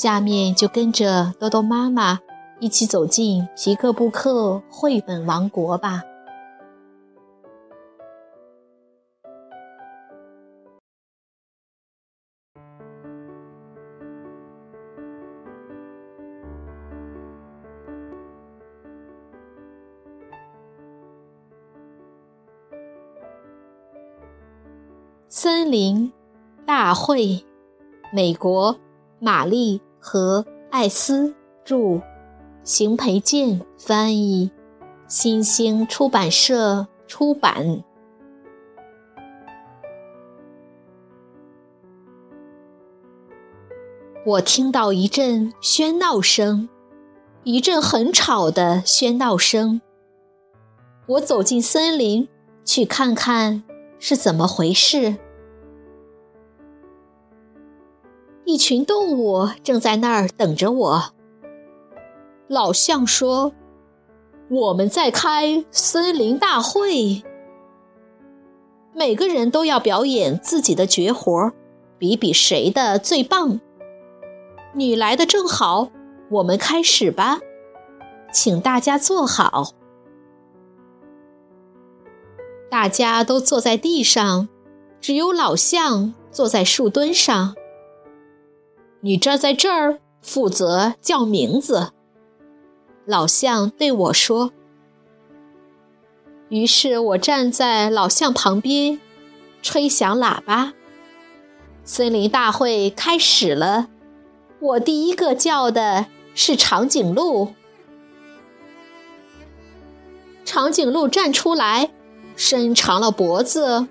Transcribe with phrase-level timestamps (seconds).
[0.00, 2.20] 下面就跟着豆豆妈妈
[2.60, 6.04] 一起走进皮克布克绘本王国吧。
[25.28, 26.12] 森林
[26.64, 27.44] 大会，
[28.12, 28.78] 美国，
[29.18, 29.82] 玛丽。
[30.00, 32.00] 和艾斯著，
[32.64, 34.50] 邢培建翻译，
[35.06, 37.84] 新兴出版社出版。
[44.26, 46.68] 我听到一阵喧闹声，
[47.44, 49.80] 一阵很吵的喧闹声。
[51.06, 52.28] 我走进森林，
[52.62, 53.64] 去看看
[53.98, 55.16] 是怎么回事。
[58.48, 61.12] 一群动物正在那儿等着我。
[62.46, 63.52] 老象说
[64.48, 67.22] ：“我们在开森林大会，
[68.94, 71.52] 每个人都要表演自己的绝活，
[71.98, 73.60] 比比谁的最棒。
[74.74, 75.90] 你来的正好，
[76.30, 77.40] 我们开始吧，
[78.32, 79.72] 请大家坐好。”
[82.70, 84.48] 大家都坐在地上，
[85.02, 87.54] 只有老象坐在树墩上。
[89.00, 91.92] 你站在这儿，负责叫名字。
[93.04, 94.52] 老象对我说。
[96.48, 99.00] 于是我站在老象旁边，
[99.62, 100.72] 吹响喇叭。
[101.84, 103.88] 森林大会开始了。
[104.60, 107.54] 我第一个叫的是长颈鹿。
[110.44, 111.90] 长颈鹿站出来，
[112.34, 113.86] 伸长了脖子，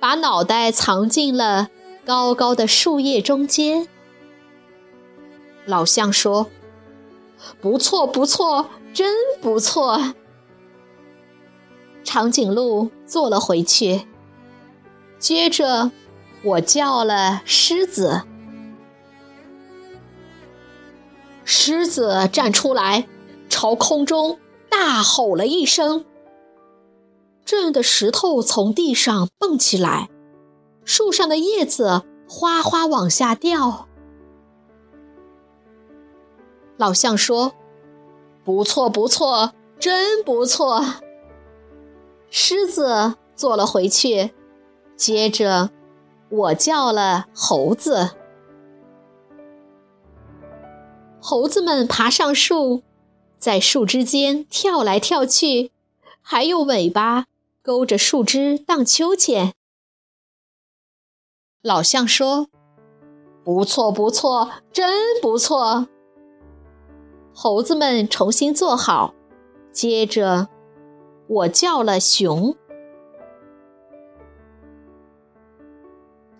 [0.00, 1.68] 把脑袋藏进了
[2.04, 3.86] 高高的树叶中间。
[5.66, 6.48] 老象说
[7.60, 10.14] ：“不错，不错，真不错。”
[12.04, 14.06] 长颈鹿坐了回去。
[15.18, 15.92] 接着，
[16.42, 18.22] 我叫了狮子。
[21.44, 23.06] 狮子站出来，
[23.48, 26.04] 朝空中大吼了一声，
[27.44, 30.08] 震得石头从地上蹦起来，
[30.84, 33.86] 树上的叶子哗哗往下掉。
[36.82, 37.54] 老象说
[38.42, 40.84] ：“不错，不错，真不错。”
[42.28, 44.34] 狮子坐了回去。
[44.96, 45.70] 接着，
[46.28, 48.16] 我叫了猴子。
[51.20, 52.82] 猴子们爬上树，
[53.38, 55.70] 在树枝间跳来跳去，
[56.20, 57.26] 还用尾巴
[57.62, 59.52] 勾着树枝荡秋千。
[61.62, 62.48] 老象说
[63.44, 65.86] ：“不错，不错，真不错。”
[67.34, 69.14] 猴子们重新坐好，
[69.72, 70.48] 接着
[71.26, 72.54] 我叫了熊。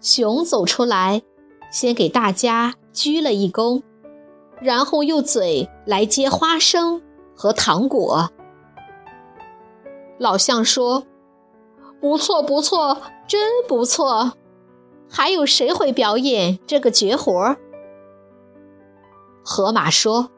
[0.01, 1.23] 熊走出来，
[1.71, 3.83] 先给大家鞠了一躬，
[4.61, 7.01] 然后用嘴来接花生
[7.35, 8.31] 和糖果。
[10.19, 11.05] 老象说
[12.01, 14.35] ：“不错，不错，真不错。”
[15.09, 17.57] 还有谁会表演这个绝活？
[19.43, 20.31] 河马说。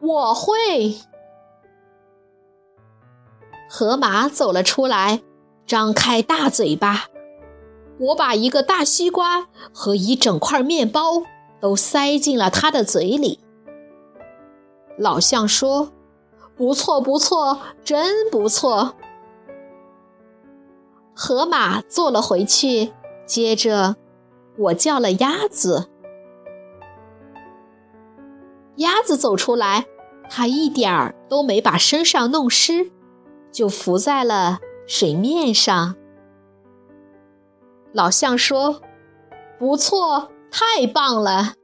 [0.00, 0.96] 我会。
[3.68, 5.22] 河马走了出来，
[5.66, 7.06] 张开大嘴巴。
[7.98, 11.22] 我把一个大西瓜和一整块面包
[11.60, 13.40] 都塞进了他的嘴里。
[14.96, 15.90] 老象说
[16.56, 18.94] ：“不错，不错，真不错。”
[21.12, 22.92] 河马坐了回去，
[23.26, 23.96] 接着
[24.56, 25.88] 我叫了鸭子。
[28.78, 29.86] 鸭子走出来，
[30.28, 32.90] 它一点儿都没把身上弄湿，
[33.52, 35.94] 就浮在了水面上。
[37.92, 38.80] 老象说
[39.58, 41.54] ：“不错，太棒了。”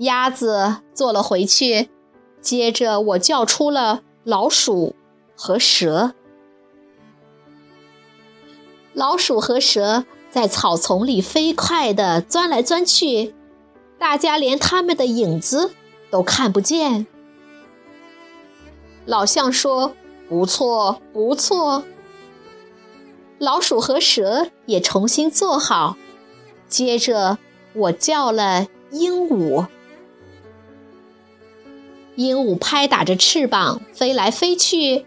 [0.00, 1.88] 鸭子坐了回去，
[2.40, 4.94] 接着我叫出了老鼠
[5.36, 6.14] 和蛇。
[8.92, 13.34] 老鼠和蛇在草丛里飞快地钻来钻去。
[14.00, 15.72] 大家连他们的影子
[16.10, 17.06] 都看不见。
[19.04, 19.94] 老象说
[20.26, 21.84] ：“不错，不错。”
[23.38, 25.98] 老鼠和蛇也重新坐好。
[26.66, 27.36] 接着，
[27.74, 29.66] 我叫了鹦鹉。
[32.16, 35.04] 鹦鹉拍打着翅膀飞来飞去，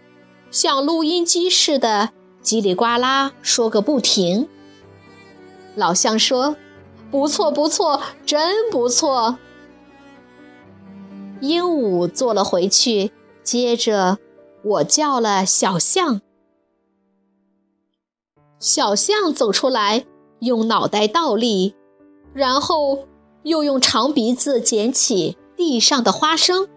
[0.52, 2.10] 像录音机似的
[2.44, 4.48] 叽里呱啦说个不停。
[5.74, 6.56] 老象说
[7.14, 9.38] ：“不错，不错，真不错。”
[11.40, 13.12] 鹦鹉坐了回去。
[13.44, 14.18] 接着，
[14.64, 16.20] 我叫了小象。
[18.58, 20.06] 小象走出来，
[20.40, 21.76] 用脑袋倒立，
[22.32, 23.06] 然后
[23.44, 26.68] 又用长鼻子捡起地上的花生。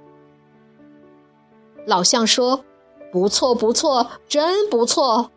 [1.87, 2.63] 老象说
[3.11, 5.31] ：“不错，不错，真不错。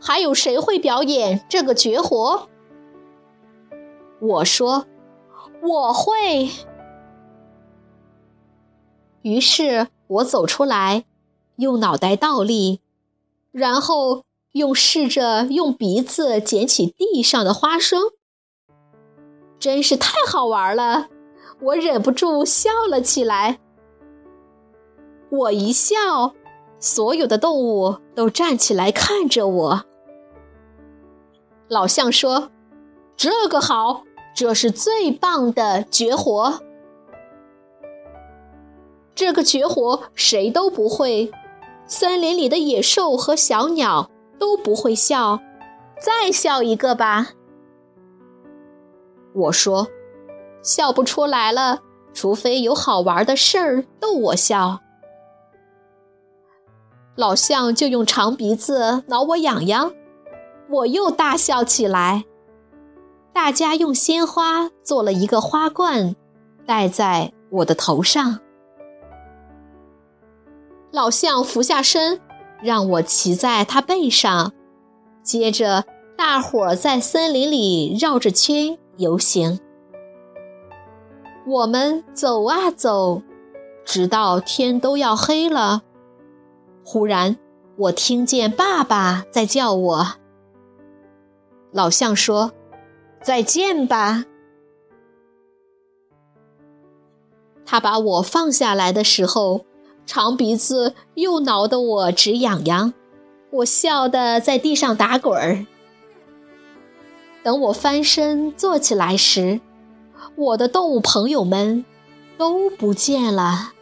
[0.00, 2.50] 还有谁会表演这个绝活？”
[4.26, 4.86] 我说
[5.62, 6.48] ：“我会。”
[9.22, 9.88] 于是。
[10.06, 11.06] 我走出来，
[11.56, 12.80] 用脑袋倒立，
[13.52, 14.22] 然后
[14.52, 18.02] 用试着用鼻子捡起地上的花生，
[19.58, 21.08] 真是太好玩了！
[21.62, 23.58] 我忍不住笑了起来。
[25.30, 26.34] 我一笑，
[26.78, 29.84] 所有的动物都站起来看着我。
[31.68, 32.50] 老象说
[33.16, 36.60] ：“这个好，这是最棒的绝活。”
[39.14, 41.30] 这个绝活谁都不会，
[41.86, 45.40] 森林里的野兽和小鸟都不会笑。
[46.00, 47.28] 再笑一个吧。
[49.34, 49.86] 我说，
[50.62, 51.80] 笑不出来了，
[52.12, 54.80] 除非有好玩的事儿逗我笑。
[57.14, 59.94] 老象就用长鼻子挠我痒痒，
[60.68, 62.24] 我又大笑起来。
[63.34, 66.14] 大家用鲜花做了一个花冠，
[66.64, 68.38] 戴在我的头上。
[70.92, 72.20] 老象俯下身，
[72.62, 74.52] 让我骑在它背上。
[75.24, 75.84] 接着，
[76.16, 79.58] 大伙儿在森林里绕着圈游行。
[81.44, 83.20] 我们走啊走，
[83.84, 85.82] 直到天都要黑了。
[86.84, 87.36] 忽然，
[87.76, 90.06] 我听见爸爸在叫我。
[91.72, 92.52] 老象说
[93.24, 94.24] ：“再见吧。”
[97.66, 99.64] 他把我放下来的时候。
[100.06, 102.92] 长鼻子又挠得我直痒痒，
[103.50, 105.64] 我笑得在地上打滚儿。
[107.42, 109.62] 等我翻身坐起来时，
[110.36, 111.86] 我的动物朋友们
[112.36, 113.72] 都不见了。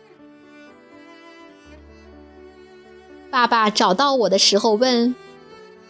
[3.29, 5.17] 爸爸找到我的时候问：“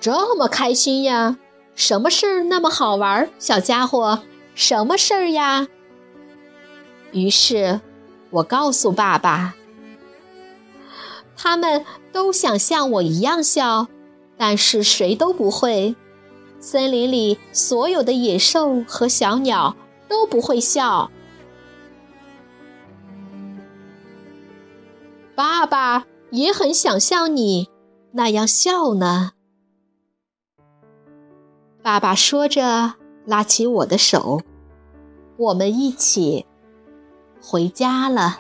[0.01, 1.37] 这么开心呀？
[1.75, 4.23] 什么事儿那么好玩，小家伙？
[4.55, 5.69] 什么事儿呀？”
[7.13, 7.81] 于是，
[8.31, 9.55] 我告诉爸爸。
[11.37, 13.89] 他们都想像我一样笑，
[14.37, 15.97] 但是谁都不会。
[16.61, 19.75] 森林里所有的野兽和小鸟
[20.09, 21.11] 都不会笑。
[25.35, 27.69] 爸爸也很想像你
[28.13, 29.33] 那样笑呢。
[31.83, 32.95] 爸爸说着，
[33.27, 34.41] 拉起我的手，
[35.37, 36.47] 我们一起
[37.43, 38.39] 回家了。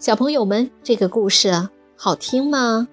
[0.00, 2.88] 小朋友们，这个故事好听吗？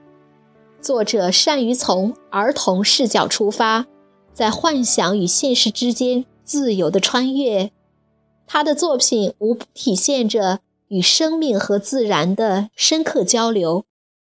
[0.80, 3.88] 作者善于从儿童视角出发，
[4.32, 7.72] 在幻想与现实之间自由的穿越。
[8.46, 13.86] 他的作品无不体现着与生命和自然的深刻交流，